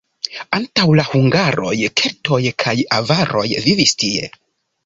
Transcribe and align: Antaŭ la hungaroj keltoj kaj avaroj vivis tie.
Antaŭ 0.59 0.85
la 0.99 1.05
hungaroj 1.09 1.75
keltoj 2.01 2.41
kaj 2.65 2.75
avaroj 3.01 3.47
vivis 3.69 3.95
tie. 4.05 4.33